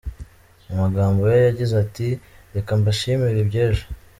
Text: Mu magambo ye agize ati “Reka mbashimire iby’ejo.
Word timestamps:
Mu 0.65 0.73
magambo 0.81 1.21
ye 1.31 1.39
agize 1.51 1.73
ati 1.83 2.07
“Reka 2.55 2.71
mbashimire 2.79 3.37
iby’ejo. 3.43 3.85